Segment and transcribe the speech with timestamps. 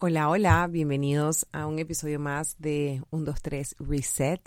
[0.00, 4.40] Hola, hola, bienvenidos a un episodio más de 1, 2, 3 Reset.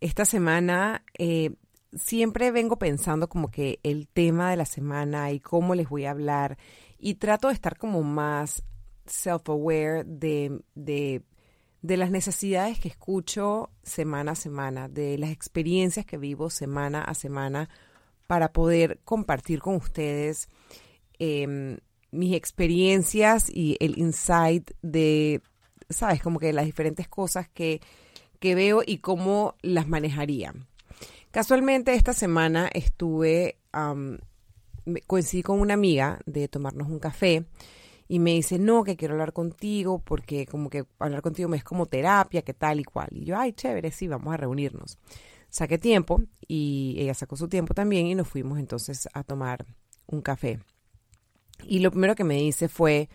[0.00, 1.56] Esta semana eh,
[1.92, 6.12] siempre vengo pensando como que el tema de la semana y cómo les voy a
[6.12, 6.58] hablar
[6.96, 8.62] y trato de estar como más
[9.04, 16.50] self-aware de, de, las necesidades que escucho semana a semana, de las experiencias que vivo
[16.50, 17.68] semana a semana
[18.28, 20.48] para poder compartir con ustedes
[21.18, 21.78] eh,
[22.12, 25.40] mis experiencias y el insight de,
[25.90, 27.80] sabes, como que las diferentes cosas que,
[28.38, 30.54] que veo y cómo las manejaría.
[31.30, 33.56] Casualmente esta semana estuve,
[35.06, 37.46] coincidí con una amiga de tomarnos un café
[38.06, 41.64] y me dice, no, que quiero hablar contigo porque como que hablar contigo me es
[41.64, 43.08] como terapia, que tal y cual.
[43.12, 44.98] Y yo, ay, chévere, sí, vamos a reunirnos.
[45.48, 49.64] Saqué tiempo y ella sacó su tiempo también y nos fuimos entonces a tomar
[50.06, 50.60] un café.
[51.62, 53.08] Y lo primero que me dice fue,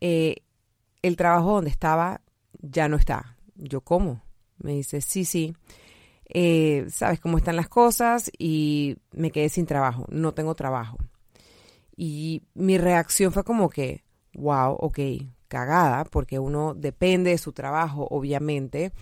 [0.00, 0.36] eh,
[1.02, 2.20] el trabajo donde estaba
[2.60, 3.36] ya no está.
[3.54, 4.22] Yo, ¿cómo?
[4.58, 5.54] Me dice, sí, sí.
[6.34, 10.96] Eh, sabes cómo están las cosas y me quedé sin trabajo, no tengo trabajo.
[11.96, 14.02] Y mi reacción fue como que,
[14.34, 14.98] wow, ok,
[15.48, 18.92] cagada, porque uno depende de su trabajo, obviamente.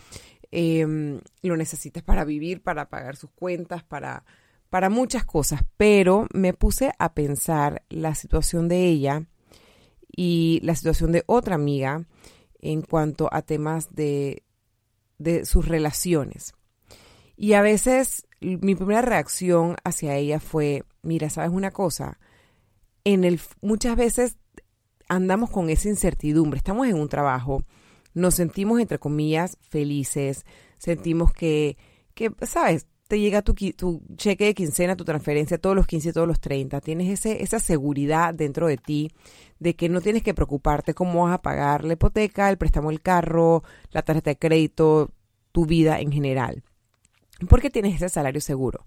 [0.51, 4.25] Em, lo necesitas para vivir, para pagar sus cuentas, para
[4.71, 9.25] para muchas cosas, pero me puse a pensar la situación de ella
[10.17, 12.07] y la situación de otra amiga
[12.61, 14.45] en cuanto a temas de,
[15.19, 16.55] de sus relaciones.
[17.37, 22.19] Y a veces mi primera reacción hacia ella fue, mira, ¿sabes una cosa?
[23.03, 24.37] En el, muchas veces
[25.09, 27.65] andamos con esa incertidumbre, estamos en un trabajo,
[28.15, 30.45] nos sentimos, entre comillas, felices,
[30.79, 31.77] sentimos que,
[32.15, 32.87] que ¿sabes?
[33.11, 33.55] Te llega tu,
[34.14, 36.80] cheque de quincena, tu transferencia todos los 15 y todos los 30.
[36.80, 39.11] Tienes ese, esa seguridad dentro de ti
[39.58, 43.03] de que no tienes que preocuparte cómo vas a pagar la hipoteca, el préstamo del
[43.03, 45.11] carro, la tarjeta de crédito,
[45.50, 46.62] tu vida en general.
[47.49, 48.87] Porque tienes ese salario seguro.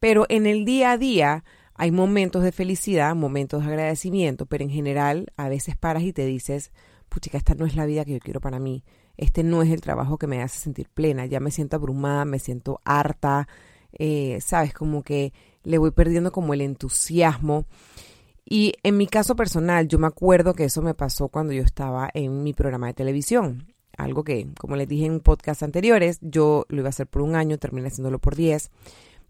[0.00, 1.44] Pero en el día a día
[1.74, 6.26] hay momentos de felicidad, momentos de agradecimiento, pero en general a veces paras y te
[6.26, 6.72] dices,
[7.08, 8.82] puchica, esta no es la vida que yo quiero para mí
[9.16, 12.38] este no es el trabajo que me hace sentir plena, ya me siento abrumada, me
[12.38, 13.48] siento harta,
[13.92, 15.32] eh, sabes, como que
[15.62, 17.66] le voy perdiendo como el entusiasmo.
[18.44, 22.10] Y en mi caso personal, yo me acuerdo que eso me pasó cuando yo estaba
[22.12, 23.72] en mi programa de televisión.
[23.96, 27.36] Algo que, como les dije en podcast anteriores, yo lo iba a hacer por un
[27.36, 28.70] año, terminé haciéndolo por diez.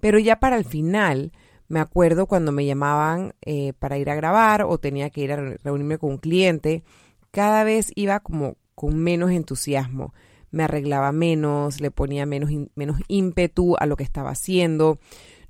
[0.01, 1.33] Pero ya para el final,
[1.69, 5.37] me acuerdo cuando me llamaban eh, para ir a grabar o tenía que ir a
[5.37, 6.83] reunirme con un cliente,
[7.31, 10.15] cada vez iba como con menos entusiasmo.
[10.51, 14.99] Me arreglaba menos, le ponía menos, menos ímpetu a lo que estaba haciendo.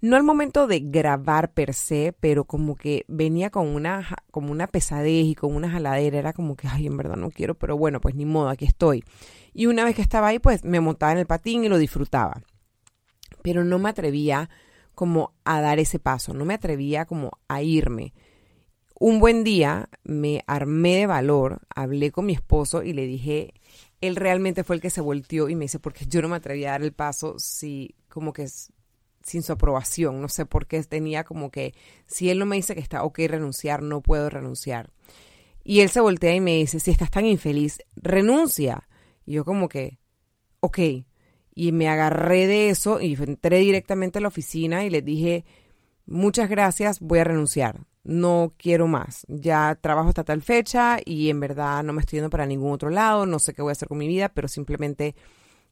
[0.00, 4.66] No al momento de grabar per se, pero como que venía con una, como una
[4.66, 6.18] pesadez y con una jaladera.
[6.18, 9.04] Era como que, ay, en verdad no quiero, pero bueno, pues ni modo, aquí estoy.
[9.54, 12.42] Y una vez que estaba ahí, pues me montaba en el patín y lo disfrutaba.
[13.42, 14.50] Pero no me atrevía
[14.94, 18.12] como a dar ese paso, no me atrevía como a irme.
[18.97, 23.55] Un buen día me armé de valor, hablé con mi esposo y le dije,
[24.00, 26.65] él realmente fue el que se volteó y me dice, porque yo no me atreví
[26.65, 28.47] a dar el paso si como que
[29.25, 31.75] sin su aprobación, no sé por qué tenía como que,
[32.06, 34.91] si él no me dice que está ok renunciar, no puedo renunciar.
[35.65, 38.87] Y él se voltea y me dice, si estás tan infeliz, renuncia.
[39.25, 39.99] Y yo como que,
[40.61, 40.78] ok.
[41.55, 45.47] Y me agarré de eso y entré directamente a la oficina y le dije,
[46.06, 49.26] muchas gracias, voy a renunciar no quiero más.
[49.28, 52.91] Ya trabajo hasta tal fecha y en verdad no me estoy yendo para ningún otro
[52.91, 55.16] lado, no sé qué voy a hacer con mi vida, pero simplemente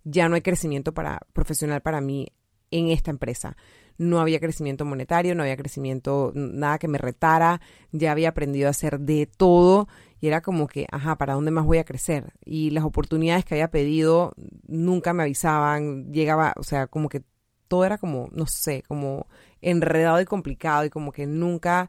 [0.05, 2.27] ya no hay crecimiento para, profesional para mí
[2.71, 3.57] en esta empresa.
[3.99, 7.61] No había crecimiento monetario, no había crecimiento, nada que me retara,
[7.93, 9.87] ya había aprendido a hacer de todo
[10.19, 12.33] y era como que, ajá, ¿para dónde más voy a crecer?
[12.45, 14.33] Y las oportunidades que había pedido
[14.67, 17.23] nunca me avisaban, llegaba, o sea, como que
[17.73, 19.27] todo era como, no sé, como
[19.63, 21.89] enredado y complicado y como que nunca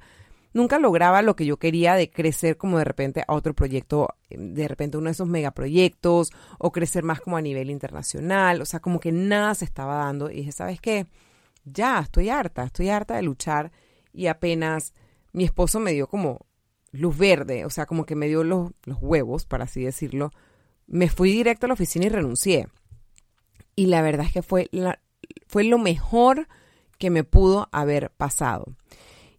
[0.54, 4.66] nunca lograba lo que yo quería de crecer como de repente a otro proyecto, de
[4.70, 9.02] repente uno de esos megaproyectos o crecer más como a nivel internacional, o sea, como
[9.02, 11.06] que nada se estaba dando y dije, ¿sabes qué?
[11.66, 13.74] Ya, estoy harta, estoy harta de luchar
[14.14, 14.94] y apenas
[15.34, 16.46] mi esposo me dio como
[16.94, 20.32] luz verde, o sea, como que me dio los, los huevos, para así decirlo,
[20.88, 22.70] me fui directo a la oficina y renuncié.
[23.76, 25.03] Y la verdad es que fue, la,
[25.54, 26.48] fue lo mejor
[26.98, 28.74] que me pudo haber pasado.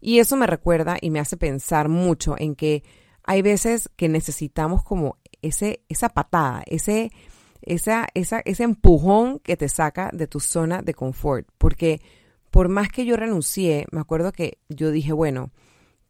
[0.00, 2.84] Y eso me recuerda y me hace pensar mucho en que
[3.25, 7.11] hay veces que necesitamos como ese, esa patada, ese,
[7.62, 11.49] esa, esa, ese empujón que te saca de tu zona de confort.
[11.58, 12.00] Porque
[12.52, 15.50] por más que yo renuncié, me acuerdo que yo dije, bueno,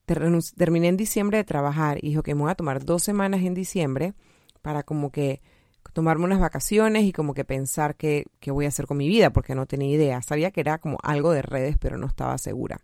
[0.04, 3.54] terminé en diciembre de trabajar y dijo que me voy a tomar dos semanas en
[3.54, 4.12] diciembre
[4.60, 5.40] para como que
[5.94, 9.30] tomarme unas vacaciones y como que pensar qué, qué voy a hacer con mi vida,
[9.30, 10.20] porque no tenía idea.
[10.20, 12.80] Sabía que era como algo de redes, pero no estaba segura.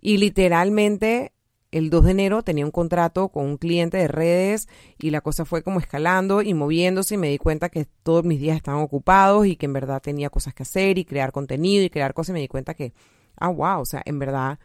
[0.00, 1.32] Y literalmente
[1.72, 4.68] el 2 de enero tenía un contrato con un cliente de redes
[4.98, 8.40] y la cosa fue como escalando y moviéndose y me di cuenta que todos mis
[8.40, 11.90] días estaban ocupados y que en verdad tenía cosas que hacer y crear contenido y
[11.90, 12.92] crear cosas me di cuenta que,
[13.36, 14.58] ah, wow, o sea, en verdad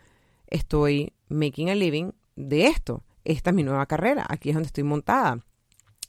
[0.47, 3.03] estoy making a living de esto.
[3.23, 5.39] Esta es mi nueva carrera, aquí es donde estoy montada.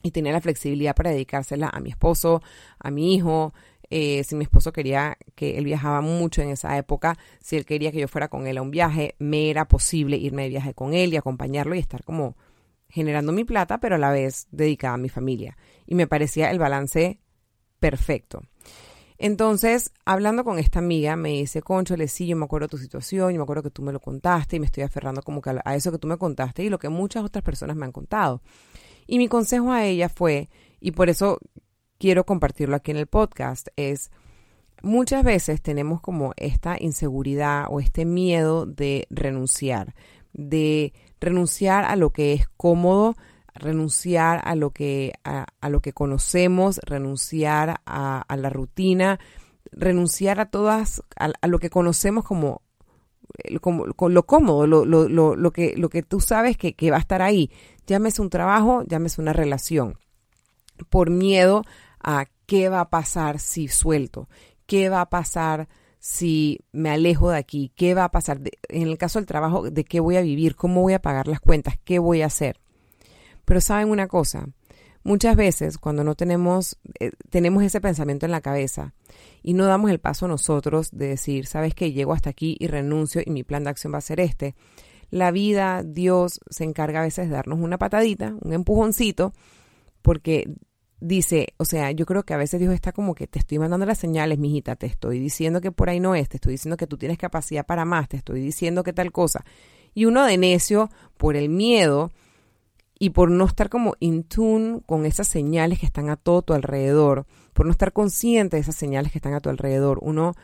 [0.02, 2.42] Y tenía la flexibilidad para dedicársela a mi esposo,
[2.78, 3.54] a mi hijo,
[3.94, 7.92] eh, si mi esposo quería que él viajaba mucho en esa época, si él quería
[7.92, 10.94] que yo fuera con él a un viaje, me era posible irme de viaje con
[10.94, 12.36] él y acompañarlo y estar como
[12.88, 15.58] generando mi plata, pero a la vez dedicada a mi familia.
[15.86, 17.20] Y me parecía el balance
[17.80, 18.42] perfecto.
[19.18, 23.30] Entonces, hablando con esta amiga, me dice, Concho, le sí, yo me acuerdo tu situación,
[23.32, 25.76] yo me acuerdo que tú me lo contaste y me estoy aferrando como que a
[25.76, 28.40] eso que tú me contaste y lo que muchas otras personas me han contado.
[29.12, 30.48] Y mi consejo a ella fue,
[30.80, 31.38] y por eso
[31.98, 34.10] quiero compartirlo aquí en el podcast es
[34.82, 39.94] muchas veces tenemos como esta inseguridad o este miedo de renunciar,
[40.32, 43.14] de renunciar a lo que es cómodo,
[43.52, 49.20] renunciar a lo que, a, lo que conocemos, renunciar a, la rutina,
[49.72, 52.62] renunciar a todas, a, lo que conocemos como,
[53.60, 56.96] como, lo cómodo, lo, lo, lo, lo, que, lo que tú sabes que, que va
[56.96, 57.50] a estar ahí.
[57.86, 59.98] Llámese un trabajo, llámese una relación.
[60.90, 61.64] Por miedo
[62.02, 64.28] a qué va a pasar si suelto,
[64.66, 65.68] qué va a pasar
[65.98, 69.84] si me alejo de aquí, qué va a pasar en el caso del trabajo, de
[69.84, 72.60] qué voy a vivir, cómo voy a pagar las cuentas, qué voy a hacer.
[73.44, 74.48] Pero saben una cosa,
[75.04, 78.94] muchas veces cuando no tenemos, eh, tenemos ese pensamiento en la cabeza
[79.42, 83.22] y no damos el paso nosotros de decir, sabes que llego hasta aquí y renuncio
[83.24, 84.54] y mi plan de acción va a ser este,
[85.10, 89.32] la vida, Dios se encarga a veces de darnos una patadita, un empujoncito,
[90.00, 90.48] porque
[91.00, 93.84] dice, o sea, yo creo que a veces Dios está como que te estoy mandando
[93.84, 96.86] las señales, mijita, te estoy diciendo que por ahí no es, te estoy diciendo que
[96.86, 99.44] tú tienes capacidad para más, te estoy diciendo que tal cosa.
[99.94, 102.12] Y uno de necio, por el miedo
[103.02, 106.52] y por no estar como in tune con esas señales que están a todo tu
[106.52, 110.36] alrededor, por no estar consciente de esas señales que están a tu alrededor, uno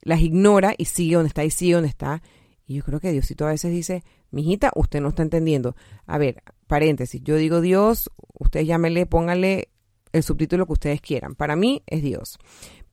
[0.00, 2.22] las ignora y sigue donde está y sigue donde está.
[2.66, 5.76] Y yo creo que Diosito a veces dice, mijita, usted no está entendiendo.
[6.06, 9.68] A ver, paréntesis, yo digo Dios, usted llámele, póngale
[10.12, 11.34] el subtítulo que ustedes quieran.
[11.34, 12.38] Para mí es Dios,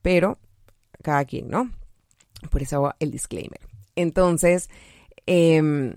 [0.01, 0.37] pero
[1.01, 1.71] cada quien, ¿no?
[2.49, 3.61] Por eso hago el disclaimer.
[3.95, 4.69] Entonces,
[5.27, 5.93] em,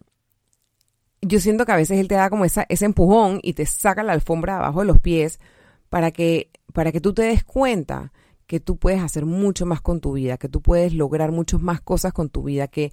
[1.26, 4.02] yo siento que a veces él te da como esa, ese empujón y te saca
[4.02, 5.40] la alfombra abajo de los pies
[5.88, 8.12] para que, para que tú te des cuenta
[8.46, 11.80] que tú puedes hacer mucho más con tu vida, que tú puedes lograr muchas más
[11.80, 12.92] cosas con tu vida, que,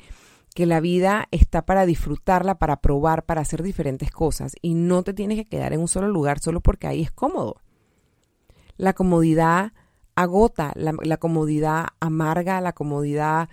[0.54, 4.56] que la vida está para disfrutarla, para probar, para hacer diferentes cosas.
[4.62, 7.58] Y no te tienes que quedar en un solo lugar solo porque ahí es cómodo.
[8.78, 9.74] La comodidad
[10.16, 13.50] agota, la, comodidad amarga, la comodidad...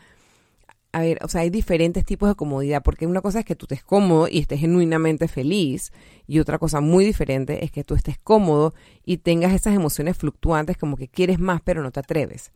[0.90, 3.67] A ver, o sea, hay diferentes tipos de comodidad, porque una cosa es que tú
[3.67, 5.93] estés cómodo y estés genuinamente feliz,
[6.26, 8.75] y otra cosa muy diferente es que tú estés cómodo
[9.05, 12.52] y tengas esas emociones fluctuantes como que quieres más pero no te atreves.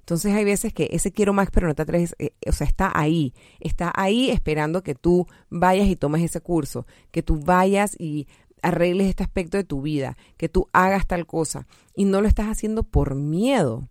[0.00, 2.90] Entonces hay veces que ese quiero más pero no te atreves, eh, o sea, está
[2.92, 8.26] ahí, está ahí esperando que tú vayas y tomes ese curso, que tú vayas y
[8.62, 12.46] arregles este aspecto de tu vida, que tú hagas tal cosa y no lo estás
[12.46, 13.88] haciendo por miedo.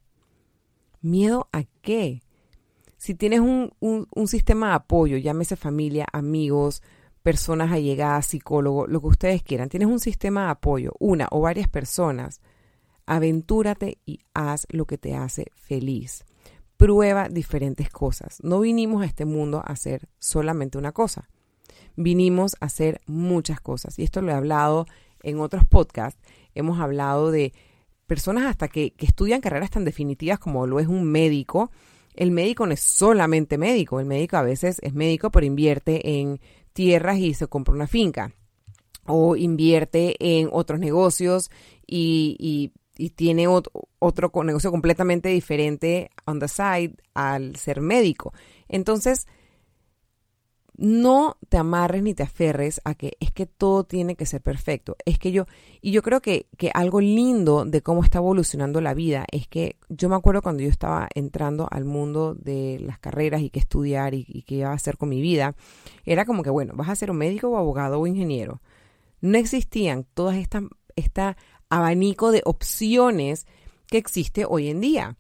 [1.02, 2.25] ¿Miedo a qué?
[3.06, 6.82] Si tienes un, un, sistema de apoyo, llámese familia, amigos,
[7.22, 11.68] personas allegadas, psicólogo, lo que ustedes quieran, tienes un sistema de apoyo, una o varias
[11.68, 12.42] personas,
[13.06, 16.26] aventúrate y haz lo que te hace feliz.
[16.78, 18.40] Prueba diferentes cosas.
[18.42, 21.30] No vinimos a este mundo a hacer solamente una cosa
[21.96, 23.98] vinimos a hacer muchas cosas.
[24.00, 24.86] Y esto lo he hablado
[25.24, 26.22] en otros podcasts.
[26.54, 27.54] Hemos hablado de
[28.08, 31.72] personas hasta que, estudian carreras tan definitivas como lo es un médico.
[32.16, 36.40] El médico no es solamente médico, el médico a veces es médico, pero invierte en
[36.74, 38.34] tierras y se compra una finca.
[39.06, 41.52] O invierte en otros negocios
[41.86, 48.34] y, y tiene otro, otro negocio completamente diferente on the side al ser médico.
[48.68, 49.28] Entonces,
[50.78, 54.98] no te amarres ni te aferres a que es que todo tiene que ser perfecto.
[55.06, 55.46] Es que yo,
[55.82, 59.78] y yo creo que, que, algo lindo de cómo está evolucionando la vida es que
[59.90, 64.14] yo me acuerdo cuando yo estaba entrando al mundo de las carreras y qué estudiar
[64.14, 65.56] y, qué iba a hacer con mi vida,
[66.06, 68.62] era como que, bueno, vas a ser un médico o abogado o ingeniero.
[69.22, 70.64] No existían todas estas,
[70.96, 71.36] este
[71.70, 73.48] abanico de opciones
[73.88, 75.18] que existe hoy en día.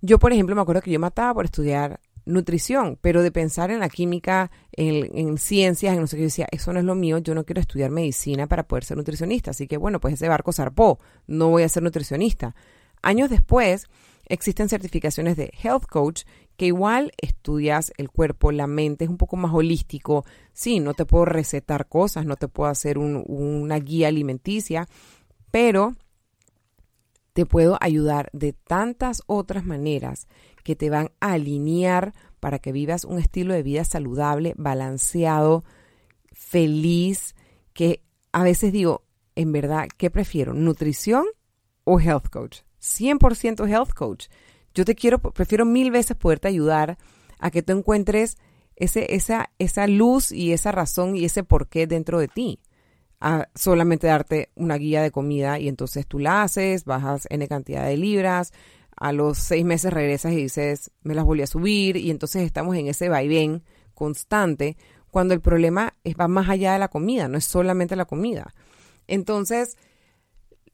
[0.00, 3.80] Yo, por ejemplo, me acuerdo que yo mataba por estudiar nutrición, pero de pensar en
[3.80, 7.34] la química, en, ciencias, en no sé qué, decía, eso no es lo mío, yo
[7.34, 10.98] no quiero estudiar medicina para poder ser nutricionista, así que bueno, pues ese barco zarpó,
[11.26, 12.54] no voy a ser nutricionista.
[13.02, 13.88] Años después,
[14.26, 16.22] existen certificaciones de health coach
[16.56, 20.24] que igual estudias el cuerpo, la mente, es un poco más holístico.
[20.52, 24.86] Sí, no te puedo recetar cosas, no te puedo hacer una guía alimenticia,
[25.50, 25.94] pero
[27.32, 30.28] te puedo ayudar de tantas otras maneras
[30.62, 35.64] que te van a alinear para que vivas un estilo de vida saludable, balanceado,
[36.32, 37.34] feliz,
[37.72, 38.02] que
[38.32, 39.04] a veces digo,
[39.36, 40.54] en verdad, ¿qué prefiero?
[40.54, 41.24] ¿Nutrición
[41.84, 42.60] o health coach?
[42.80, 44.26] 100% health coach.
[44.74, 46.98] Yo te quiero, prefiero mil veces poderte ayudar
[47.38, 48.36] a que tú encuentres
[48.76, 52.60] ese, esa, esa luz y esa razón y ese porqué dentro de ti.
[53.20, 57.86] A solamente darte una guía de comida y entonces tú la haces, bajas N cantidad
[57.86, 58.52] de libras,
[58.96, 62.76] a los seis meses regresas y dices, me las volví a subir y entonces estamos
[62.76, 64.76] en ese vaivén constante
[65.10, 68.54] cuando el problema va más allá de la comida, no es solamente la comida.
[69.06, 69.76] Entonces,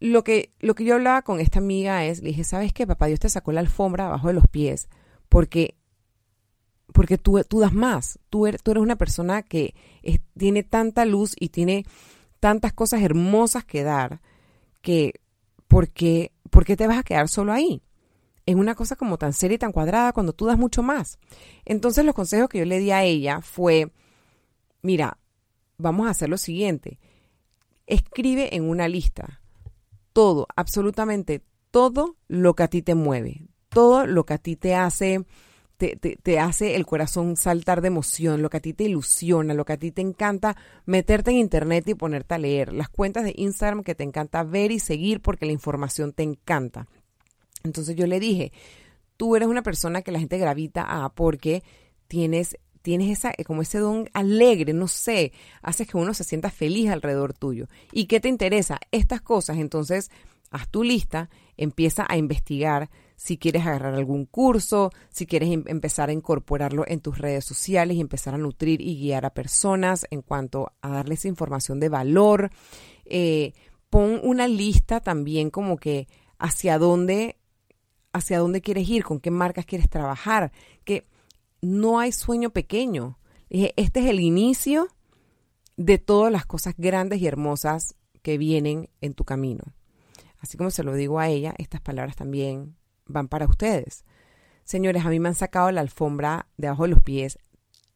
[0.00, 2.86] lo que, lo que yo hablaba con esta amiga es, le dije, ¿sabes qué?
[2.86, 4.88] Papá Dios te sacó la alfombra abajo de los pies
[5.28, 5.76] porque,
[6.92, 8.18] porque tú, tú das más.
[8.30, 9.74] Tú eres, tú eres una persona que
[10.36, 11.84] tiene tanta luz y tiene
[12.40, 14.20] tantas cosas hermosas que dar
[14.82, 15.14] que,
[15.66, 17.82] ¿por qué, ¿por qué te vas a quedar solo ahí?
[18.48, 21.18] En una cosa como tan seria y tan cuadrada cuando tú das mucho más.
[21.66, 23.92] Entonces los consejos que yo le di a ella fue,
[24.80, 25.18] mira,
[25.76, 26.98] vamos a hacer lo siguiente.
[27.86, 29.42] Escribe en una lista
[30.14, 34.74] todo, absolutamente todo lo que a ti te mueve, todo lo que a ti te
[34.74, 35.26] hace,
[35.76, 39.74] te, hace el corazón saltar de emoción, lo que a ti te ilusiona, lo que
[39.74, 43.84] a ti te encanta meterte en internet y ponerte a leer, las cuentas de Instagram
[43.84, 46.86] que te encanta ver y seguir porque la información te encanta.
[47.68, 48.52] Entonces yo le dije,
[49.16, 51.62] tú eres una persona que la gente gravita a porque
[52.08, 55.32] tienes tienes esa, como ese don alegre, no sé,
[55.62, 57.66] haces que uno se sienta feliz alrededor tuyo.
[57.92, 58.78] ¿Y qué te interesa?
[58.92, 59.58] Estas cosas.
[59.58, 60.10] Entonces,
[60.50, 66.08] haz tu lista, empieza a investigar si quieres agarrar algún curso, si quieres em, empezar
[66.08, 70.22] a incorporarlo en tus redes sociales y empezar a nutrir y guiar a personas en
[70.22, 72.50] cuanto a darles información de valor.
[73.04, 73.54] Eh,
[73.90, 76.06] pon una lista también como que
[76.38, 77.37] hacia dónde
[78.12, 80.52] hacia dónde quieres ir, con qué marcas quieres trabajar,
[80.84, 81.06] que
[81.60, 83.18] no hay sueño pequeño.
[83.50, 84.88] este es el inicio
[85.76, 89.62] de todas las cosas grandes y hermosas que vienen en tu camino.
[90.40, 94.04] Así como se lo digo a ella, estas palabras también van para ustedes.
[94.64, 97.38] Señores, a mí me han sacado la alfombra de abajo de los pies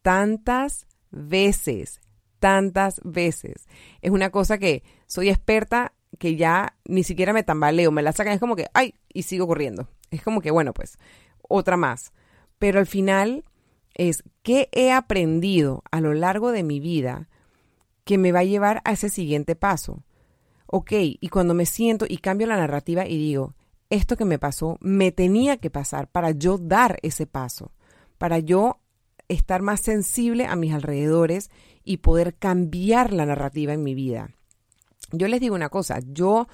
[0.02, 2.00] tantas veces,
[2.38, 3.66] tantas veces.
[4.00, 8.34] Es una cosa que soy experta que ya ni siquiera me tambaleo, me la sacan,
[8.34, 9.88] es como que, ay, y sigo corriendo.
[10.10, 10.98] Es como que, bueno, pues,
[11.48, 12.12] otra más.
[12.58, 13.44] Pero al final
[13.94, 17.28] es qué he aprendido a lo largo de mi vida
[18.04, 20.02] que me va a llevar a ese siguiente paso.
[20.66, 23.54] Ok, y cuando me siento y cambio la narrativa y digo,
[23.90, 27.72] esto que me pasó me tenía que pasar para yo dar ese paso,
[28.16, 28.80] para yo
[29.28, 31.50] estar más sensible a mis alrededores
[31.84, 34.30] y poder cambiar la narrativa en mi vida.
[35.12, 36.48] Yo les digo una cosa, yo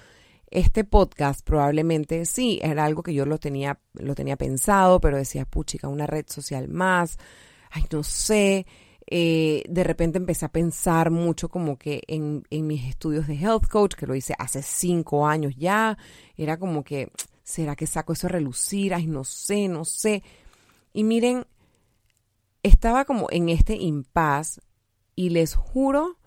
[0.50, 5.45] este podcast probablemente sí, era algo que yo lo tenía, lo tenía pensado, pero decía,
[5.45, 7.19] puchica, una red social más,
[7.71, 8.67] ay, no sé.
[9.11, 13.67] Eh, de repente empecé a pensar mucho como que en, en mis estudios de health
[13.67, 15.97] coach, que lo hice hace cinco años ya,
[16.37, 17.11] era como que,
[17.43, 18.93] ¿será que saco eso a relucir?
[18.93, 20.23] Ay, no sé, no sé.
[20.93, 21.47] Y miren,
[22.62, 24.61] estaba como en este impas
[25.15, 26.18] y les juro,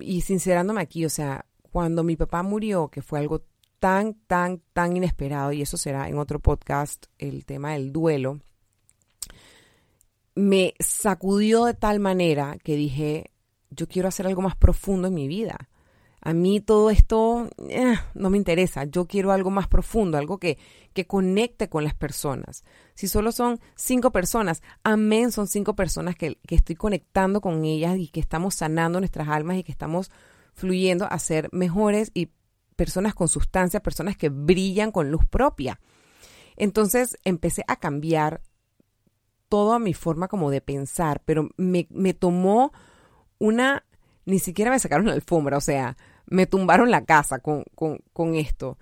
[0.00, 3.44] y sincerándome aquí, o sea, cuando mi papá murió, que fue algo
[3.78, 8.40] tan, tan, tan inesperado, y eso será en otro podcast, el tema del duelo,
[10.34, 13.30] me sacudió de tal manera que dije,
[13.70, 15.68] yo quiero hacer algo más profundo en mi vida.
[16.24, 20.58] A mí todo esto eh, no me interesa, yo quiero algo más profundo, algo que,
[20.92, 22.64] que conecte con las personas.
[22.94, 27.98] Si solo son cinco personas, amén, son cinco personas que, que estoy conectando con ellas
[27.98, 30.10] y que estamos sanando nuestras almas y que estamos
[30.54, 32.30] fluyendo a ser mejores y
[32.74, 35.78] personas con sustancia, personas que brillan con luz propia.
[36.56, 38.40] Entonces empecé a cambiar
[39.48, 42.72] toda mi forma como de pensar, pero me, tomó
[43.38, 43.84] una,
[44.24, 48.78] ni siquiera me sacaron la alfombra, o sea, me tumbaron la casa con, con, esto,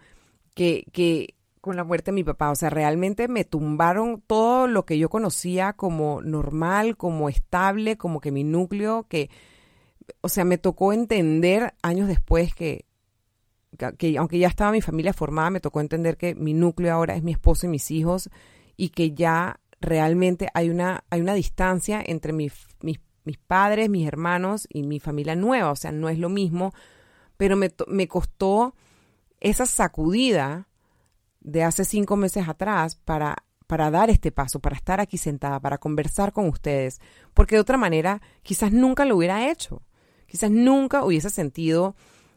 [0.55, 4.85] que, que con la muerte de mi papá, o sea, realmente me tumbaron todo lo
[4.85, 9.31] que yo conocía como normal, como estable, como que mi núcleo, que
[10.21, 12.85] o sea, me tocó entender años después que,
[13.99, 17.23] que, aunque ya estaba mi familia formada, me tocó entender que mi núcleo ahora es
[17.23, 18.31] mi esposo y mis hijos
[18.77, 24.07] y que ya realmente hay una, hay una distancia entre mis, mis, mis padres, mis
[24.07, 25.71] hermanos y mi familia nueva.
[25.71, 26.73] O sea, no es lo mismo,
[27.43, 28.77] pero me, me costó
[29.41, 30.69] esa sacudida
[31.41, 35.79] de hace cinco meses atrás para, para dar este paso, para estar aquí sentada, para
[35.79, 37.01] conversar con ustedes,
[37.35, 39.83] porque de otra manera quizás nunca lo hubiera hecho,
[40.27, 41.97] quizás nunca hubiese sentido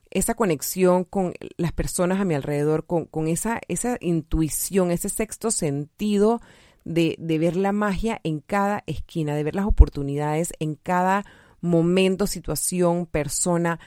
[0.09, 5.51] esa conexión con las personas a mi alrededor, con, con esa, esa intuición, ese sexto
[5.51, 6.41] sentido
[6.83, 11.27] de, de ver la magia en cada esquina, de ver las oportunidades en cada
[11.61, 13.79] momento, situación, persona.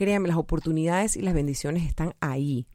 [0.00, 2.66] Créanme, las oportunidades y las bendiciones están ahí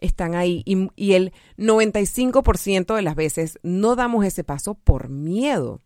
[0.00, 5.82] están ahí y, y el 95% de las veces no damos ese paso por miedo,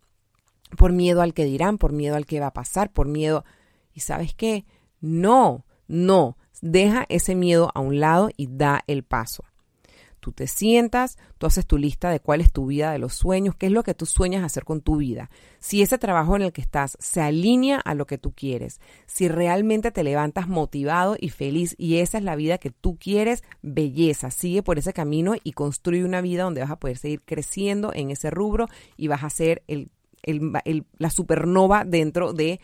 [0.76, 3.44] por miedo al que dirán, por miedo al que va a pasar, por miedo.
[3.92, 4.64] ¿Y sabes qué?
[5.00, 9.42] No, no, deja ese miedo a un lado y da el paso.
[10.28, 13.54] Tú te sientas, tú haces tu lista de cuál es tu vida de los sueños,
[13.56, 15.30] qué es lo que tú sueñas hacer con tu vida.
[15.58, 19.26] Si ese trabajo en el que estás se alinea a lo que tú quieres, si
[19.26, 24.30] realmente te levantas motivado y feliz y esa es la vida que tú quieres, belleza,
[24.30, 28.10] sigue por ese camino y construye una vida donde vas a poder seguir creciendo en
[28.10, 28.68] ese rubro
[28.98, 29.62] y vas a ser
[30.98, 32.60] la supernova dentro de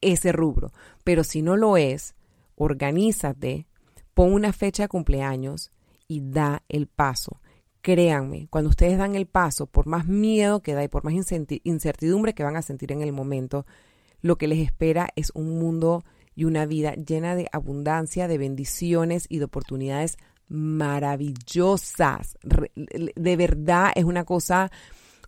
[0.00, 0.72] ese rubro.
[1.04, 2.14] Pero si no lo es,
[2.54, 3.66] organízate,
[4.14, 5.72] pon una fecha de cumpleaños
[6.10, 7.40] y da el paso.
[7.82, 12.34] Créanme, cuando ustedes dan el paso, por más miedo que da y por más incertidumbre
[12.34, 13.64] que van a sentir en el momento,
[14.20, 16.02] lo que les espera es un mundo
[16.34, 22.36] y una vida llena de abundancia, de bendiciones y de oportunidades maravillosas.
[22.42, 24.72] De verdad es una cosa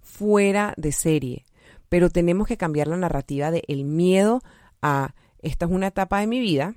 [0.03, 1.45] fuera de serie.
[1.89, 4.43] Pero tenemos que cambiar la narrativa del el miedo
[4.83, 6.75] a esta es una etapa de mi vida,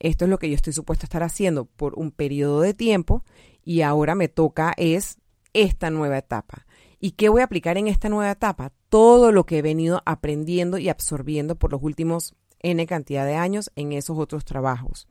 [0.00, 3.24] esto es lo que yo estoy supuesto a estar haciendo por un periodo de tiempo
[3.64, 5.18] y ahora me toca es
[5.52, 6.66] esta nueva etapa.
[7.00, 8.72] ¿Y qué voy a aplicar en esta nueva etapa?
[8.88, 13.70] Todo lo que he venido aprendiendo y absorbiendo por los últimos N cantidad de años
[13.76, 15.06] en esos otros trabajos.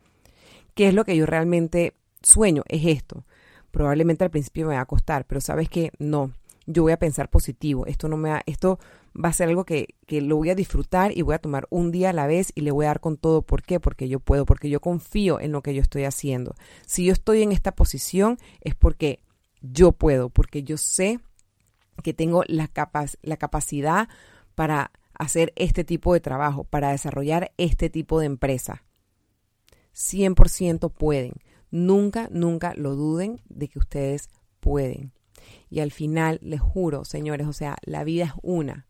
[0.74, 2.64] ¿Qué es lo que yo realmente sueño?
[2.68, 3.26] Es esto.
[3.72, 6.32] Probablemente al principio me va a costar, pero sabes que no.
[6.66, 7.86] Yo voy a pensar positivo.
[7.86, 8.80] Esto no me va, esto
[9.16, 11.92] va a ser algo que, que, lo voy a disfrutar y voy a tomar un
[11.92, 13.42] día a la vez y le voy a dar con todo.
[13.42, 13.80] ¿Por qué?
[13.80, 16.56] Porque yo puedo, porque yo confío en lo que yo estoy haciendo.
[16.86, 19.22] Si yo estoy en esta posición es porque
[19.62, 21.20] yo puedo, porque yo sé
[22.04, 22.70] que tengo la,
[23.22, 24.08] la capacidad
[24.56, 28.84] para hacer este tipo de trabajo, para desarrollar este tipo de empresa.
[29.94, 31.34] 100% pueden.
[31.72, 35.12] Nunca, nunca lo duden de que ustedes pueden.
[35.70, 38.87] Y al final, les juro, señores, o sea, la vida es una.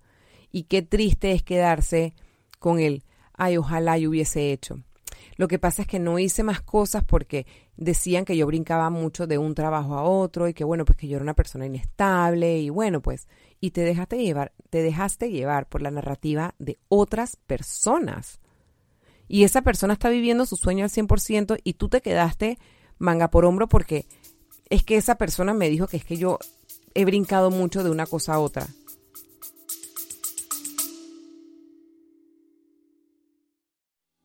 [0.57, 2.15] Y qué triste es quedarse
[2.57, 4.81] con el, ay, ojalá yo hubiese hecho.
[5.35, 9.27] Lo que pasa es que no hice más cosas porque decían que yo brincaba mucho
[9.27, 12.57] de un trabajo a otro y que bueno, pues que yo era una persona inestable
[12.57, 13.27] y bueno, pues
[13.59, 18.39] y te dejaste llevar, te dejaste llevar por la narrativa de otras personas.
[19.27, 22.57] Y esa persona está viviendo su sueño al 100% y tú te quedaste
[22.97, 24.07] manga por hombro porque
[24.71, 26.39] es que esa persona me dijo que es que yo
[26.95, 28.65] he brincado mucho de una cosa a otra.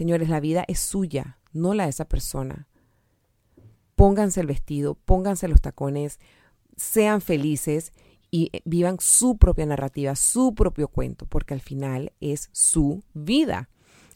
[0.00, 2.66] Señores, la vida es suya, no la de esa persona.
[3.96, 6.20] Pónganse el vestido, pónganse los tacones,
[6.74, 7.92] sean felices
[8.30, 13.68] y eh, vivan su propia narrativa, su propio cuento, porque al final es su vida.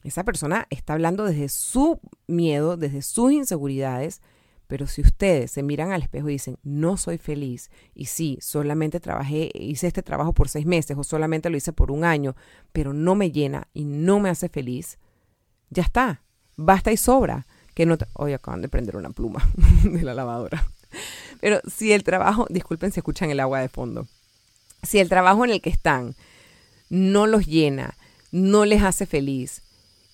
[0.04, 4.22] Esa persona está hablando desde su miedo, desde sus inseguridades,
[4.66, 9.00] pero si ustedes se miran al espejo y dicen, no soy feliz, y sí, solamente
[9.00, 12.36] trabajé, hice este trabajo por seis meses o solamente lo hice por un año,
[12.72, 14.98] pero no me llena y no me hace feliz,
[15.70, 16.22] ya está,
[16.56, 17.46] basta y sobra.
[17.74, 19.50] Que no Hoy acaban de prender una pluma
[19.82, 20.64] de la lavadora.
[21.40, 24.06] Pero si el trabajo, disculpen si escuchan el agua de fondo,
[24.82, 26.14] si el trabajo en el que están
[26.88, 27.96] no los llena,
[28.30, 29.62] no les hace feliz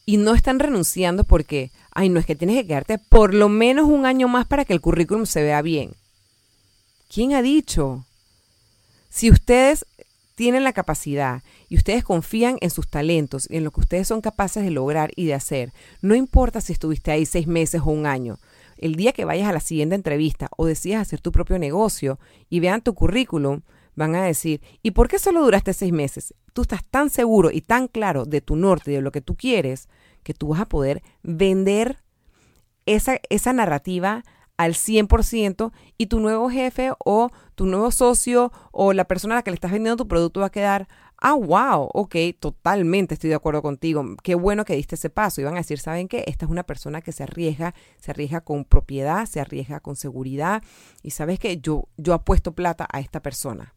[0.07, 3.87] y no están renunciando porque, ay, no es que tienes que quedarte por lo menos
[3.87, 5.93] un año más para que el currículum se vea bien.
[7.13, 8.07] ¿Quién ha dicho?
[9.09, 9.85] Si ustedes
[10.41, 14.23] tienen la capacidad y ustedes confían en sus talentos y en lo que ustedes son
[14.23, 18.07] capaces de lograr y de hacer, no importa si estuviste ahí seis meses o un
[18.07, 18.39] año,
[18.79, 22.61] el día que vayas a la siguiente entrevista o decidas hacer tu propio negocio y
[22.61, 23.61] vean tu currículum,
[23.97, 26.33] van a decir, ¿y por qué solo duraste seis meses?
[26.55, 29.91] Tú estás tan seguro y tan claro de tu norte de lo que tú quieres
[30.23, 31.99] que tú vas a poder vender
[32.87, 34.25] esa, esa narrativa
[34.61, 39.43] al 100% y tu nuevo jefe o tu nuevo socio o la persona a la
[39.43, 43.37] que le estás vendiendo tu producto va a quedar, ah, wow, ok, totalmente estoy de
[43.37, 45.41] acuerdo contigo, qué bueno que diste ese paso.
[45.41, 46.25] Y van a decir, ¿saben qué?
[46.27, 50.63] Esta es una persona que se arriesga, se arriesga con propiedad, se arriesga con seguridad
[51.03, 53.73] y sabes que yo, yo apuesto plata a esta persona.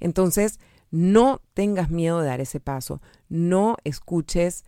[0.00, 4.66] Entonces, no tengas miedo de dar ese paso, no escuches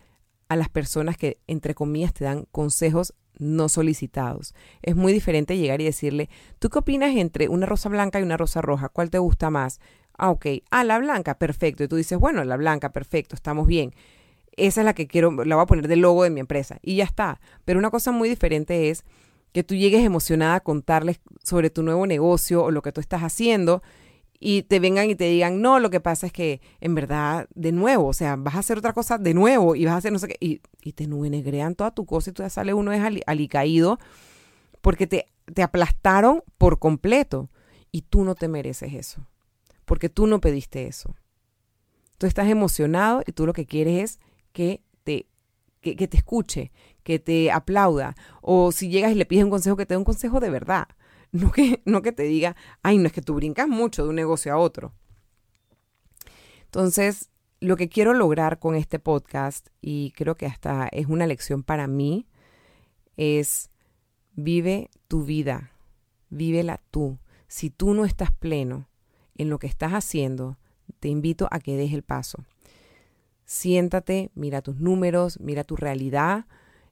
[0.49, 4.53] a las personas que, entre comillas, te dan consejos no solicitados.
[4.81, 8.37] Es muy diferente llegar y decirle, ¿tú qué opinas entre una rosa blanca y una
[8.37, 8.89] rosa roja?
[8.89, 9.79] ¿Cuál te gusta más?
[10.17, 10.45] Ah, ok.
[10.71, 11.83] Ah, la blanca, perfecto.
[11.83, 13.93] Y tú dices, bueno, la blanca, perfecto, estamos bien.
[14.55, 16.79] Esa es la que quiero, la voy a poner de logo de mi empresa.
[16.81, 17.39] Y ya está.
[17.65, 19.03] Pero una cosa muy diferente es
[19.53, 23.21] que tú llegues emocionada a contarles sobre tu nuevo negocio o lo que tú estás
[23.21, 23.81] haciendo
[24.39, 27.71] y te vengan y te digan, no, lo que pasa es que en verdad, de
[27.71, 30.19] nuevo, o sea, vas a hacer otra cosa de nuevo y vas a hacer no
[30.19, 33.01] sé qué, y, y te negrean toda tu cosa y tú ya sale uno es
[33.25, 33.99] alicaído
[34.81, 37.49] porque te, te aplastaron por completo
[37.91, 39.27] y tú no te mereces eso,
[39.85, 41.15] porque tú no pediste eso.
[42.17, 44.19] Tú estás emocionado y tú lo que quieres es
[44.51, 45.27] que te,
[45.81, 46.71] que, que te escuche,
[47.03, 50.03] que te aplauda, o si llegas y le pides un consejo, que te dé un
[50.03, 50.87] consejo de verdad
[51.31, 54.15] no que, no que te diga, ay, no es que tú brincas mucho de un
[54.15, 54.93] negocio a otro.
[56.65, 61.63] Entonces, lo que quiero lograr con este podcast, y creo que hasta es una lección
[61.63, 62.27] para mí,
[63.15, 63.69] es
[64.33, 65.71] vive tu vida,
[66.29, 67.17] vívela tú.
[67.47, 68.87] Si tú no estás pleno
[69.35, 70.57] en lo que estás haciendo,
[70.99, 72.43] te invito a que des el paso.
[73.45, 76.45] Siéntate, mira tus números, mira tu realidad.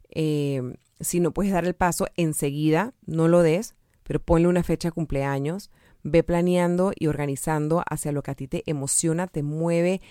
[0.09, 4.89] Eh, si no puedes dar el paso enseguida, no lo des, pero ponle una fecha
[4.89, 5.71] de cumpleaños,
[6.03, 10.01] ve planeando y organizando hacia lo que a ti te emociona, te mueve.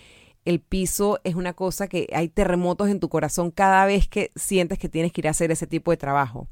[0.45, 4.79] El piso es una cosa que hay terremotos en tu corazón cada vez que sientes
[4.79, 6.49] que tienes que ir a hacer ese tipo de trabajo.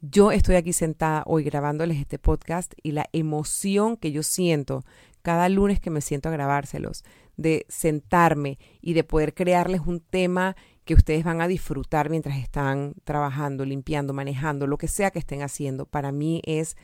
[0.00, 4.84] Yo estoy aquí sentada hoy grabándoles este podcast y la emoción que yo siento
[5.22, 7.04] cada lunes que me siento a grabárselos,
[7.36, 10.56] de sentarme y de poder crearles un tema
[10.88, 15.42] que ustedes van a disfrutar mientras están trabajando, limpiando, manejando, lo que sea que estén
[15.42, 16.78] haciendo, para mí es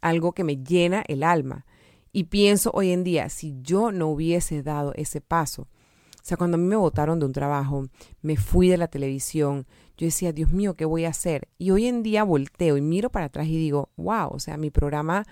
[0.00, 1.66] algo que me llena el alma.
[2.12, 6.54] Y pienso hoy en día, si yo no hubiese dado ese paso, o sea, cuando
[6.54, 7.88] a mí me votaron de un trabajo,
[8.22, 11.48] me fui de la televisión, yo decía, Dios mío, ¿qué voy a hacer?
[11.58, 14.70] Y hoy en día volteo y miro para atrás y digo, wow, o sea, mi
[14.70, 15.26] programa,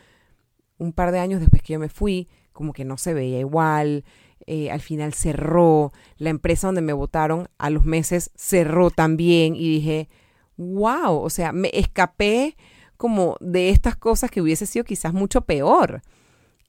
[0.76, 4.04] un par de años después que yo me fui, como que no se veía igual,
[4.50, 9.68] eh, al final cerró, la empresa donde me votaron a los meses cerró también y
[9.68, 10.08] dije,
[10.56, 12.56] wow, o sea, me escapé
[12.96, 16.00] como de estas cosas que hubiese sido quizás mucho peor.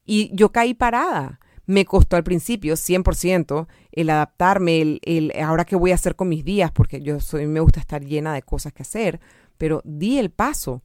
[0.05, 1.39] Y yo caí parada.
[1.65, 6.27] Me costó al principio 100% el adaptarme, el, el ahora qué voy a hacer con
[6.27, 9.21] mis días, porque yo soy, me gusta estar llena de cosas que hacer,
[9.57, 10.83] pero di el paso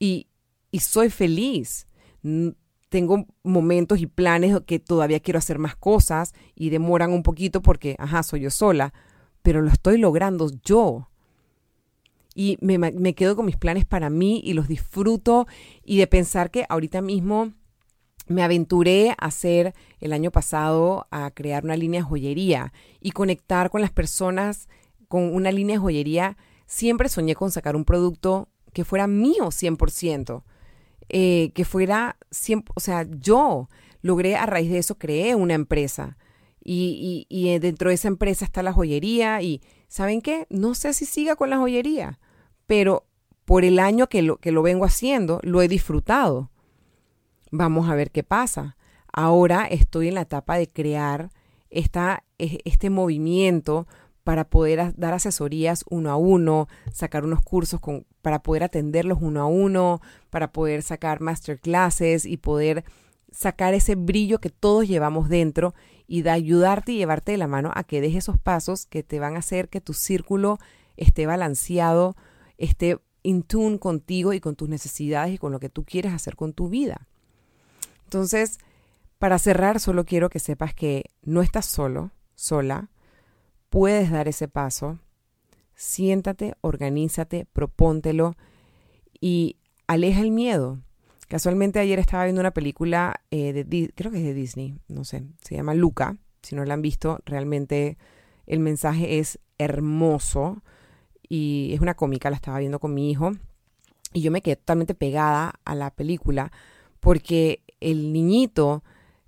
[0.00, 0.26] y,
[0.72, 1.86] y soy feliz
[2.88, 7.96] tengo momentos y planes que todavía quiero hacer más cosas y demoran un poquito porque,
[7.98, 8.92] ajá, soy yo sola,
[9.42, 11.08] pero lo estoy logrando yo.
[12.34, 15.46] Y me, me quedo con mis planes para mí y los disfruto
[15.84, 17.52] y de pensar que ahorita mismo
[18.28, 23.70] me aventuré a hacer el año pasado a crear una línea de joyería y conectar
[23.70, 24.68] con las personas
[25.08, 26.36] con una línea de joyería.
[26.66, 30.42] Siempre soñé con sacar un producto que fuera mío 100%.
[31.08, 33.68] Eh, que fuera siempre, o sea, yo
[34.02, 36.16] logré a raíz de eso, creé una empresa.
[36.62, 40.46] Y, y, y, dentro de esa empresa está la joyería y, ¿saben qué?
[40.50, 42.18] No sé si siga con la joyería,
[42.66, 43.06] pero
[43.44, 46.50] por el año que lo, que lo vengo haciendo, lo he disfrutado.
[47.52, 48.76] Vamos a ver qué pasa.
[49.12, 51.30] Ahora estoy en la etapa de crear
[51.70, 53.86] esta, este movimiento
[54.26, 59.40] para poder dar asesorías uno a uno, sacar unos cursos con, para poder atenderlos uno
[59.40, 62.82] a uno, para poder sacar masterclasses y poder
[63.30, 65.76] sacar ese brillo que todos llevamos dentro
[66.08, 69.20] y de ayudarte y llevarte de la mano a que des esos pasos que te
[69.20, 70.58] van a hacer que tu círculo
[70.96, 72.16] esté balanceado,
[72.58, 76.34] esté in tune contigo y con tus necesidades y con lo que tú quieres hacer
[76.34, 77.06] con tu vida.
[78.02, 78.58] Entonces,
[79.18, 82.90] para cerrar, solo quiero que sepas que no estás solo, sola,
[83.68, 84.98] puedes dar ese paso,
[85.74, 88.36] siéntate, organízate, propóntelo
[89.20, 90.78] y aleja el miedo.
[91.28, 95.24] Casualmente ayer estaba viendo una película eh, de, creo que es de Disney, no sé,
[95.42, 96.16] se llama Luca.
[96.42, 97.98] Si no la han visto, realmente
[98.46, 100.62] el mensaje es hermoso
[101.28, 103.32] y es una cómica, la estaba viendo con mi hijo.
[104.12, 106.52] Y yo me quedé totalmente pegada a la película
[107.00, 108.84] porque el niñito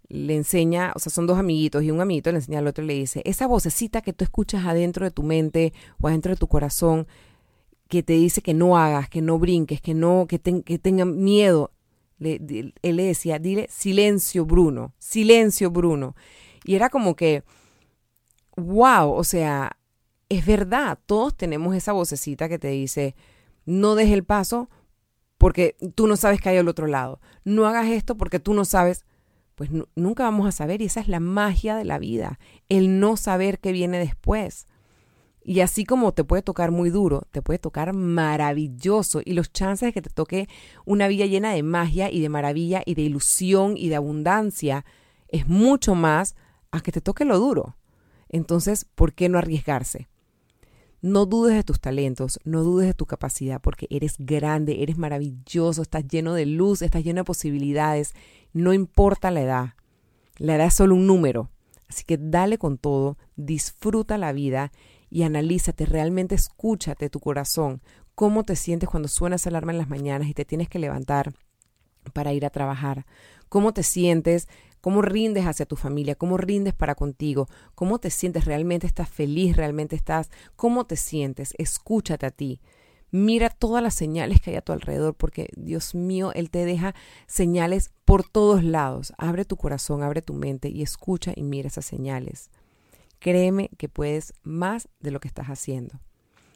[0.08, 2.86] le enseña, o sea, son dos amiguitos y un amiguito le enseña al otro y
[2.86, 6.46] le dice, esa vocecita que tú escuchas adentro de tu mente o adentro de tu
[6.46, 7.06] corazón
[7.88, 11.72] que te dice que no hagas, que no brinques, que no, que, que tengan miedo.
[12.20, 16.16] Él le decía, dile silencio Bruno, silencio Bruno.
[16.64, 17.44] Y era como que,
[18.56, 19.78] wow, o sea,
[20.28, 23.14] es verdad, todos tenemos esa vocecita que te dice,
[23.64, 24.68] no des el paso
[25.38, 27.20] porque tú no sabes que hay al otro lado.
[27.44, 29.04] No hagas esto porque tú no sabes.
[29.58, 33.16] Pues nunca vamos a saber y esa es la magia de la vida, el no
[33.16, 34.68] saber qué viene después.
[35.42, 39.20] Y así como te puede tocar muy duro, te puede tocar maravilloso.
[39.24, 40.48] Y los chances de que te toque
[40.84, 44.84] una vida llena de magia y de maravilla y de ilusión y de abundancia
[45.26, 46.36] es mucho más
[46.70, 47.76] a que te toque lo duro.
[48.28, 50.06] Entonces, ¿por qué no arriesgarse?
[51.00, 55.82] No dudes de tus talentos, no dudes de tu capacidad, porque eres grande, eres maravilloso,
[55.82, 58.14] estás lleno de luz, estás lleno de posibilidades,
[58.52, 59.74] no importa la edad.
[60.38, 61.50] La edad es solo un número.
[61.88, 64.72] Así que dale con todo, disfruta la vida
[65.08, 67.80] y analízate, realmente escúchate tu corazón,
[68.14, 71.32] cómo te sientes cuando suena esa alarma en las mañanas y te tienes que levantar
[72.12, 73.06] para ir a trabajar,
[73.48, 74.48] cómo te sientes
[74.88, 79.54] cómo rindes hacia tu familia, cómo rindes para contigo, cómo te sientes, realmente estás feliz,
[79.54, 82.62] realmente estás, cómo te sientes, escúchate a ti.
[83.10, 86.94] Mira todas las señales que hay a tu alrededor, porque Dios mío, Él te deja
[87.26, 89.12] señales por todos lados.
[89.18, 92.48] Abre tu corazón, abre tu mente y escucha y mira esas señales.
[93.18, 96.00] Créeme que puedes más de lo que estás haciendo,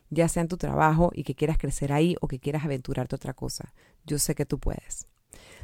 [0.09, 3.35] ya sea en tu trabajo y que quieras crecer ahí o que quieras aventurarte otra
[3.35, 3.75] cosa.
[4.07, 5.07] Yo sé que tú puedes.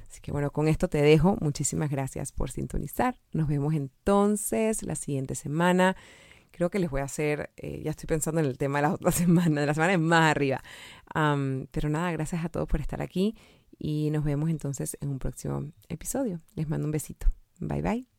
[0.09, 1.37] Así que bueno, con esto te dejo.
[1.41, 3.19] Muchísimas gracias por sintonizar.
[3.33, 5.97] Nos vemos entonces la siguiente semana.
[6.51, 8.93] Creo que les voy a hacer, eh, ya estoy pensando en el tema de la
[8.95, 10.63] otra semana, de la semana más arriba.
[11.71, 13.37] pero nada, gracias a todos por estar aquí
[13.79, 16.41] y nos vemos entonces en un próximo episodio.
[16.55, 17.29] Les mando un besito.
[17.61, 18.18] Bye bye.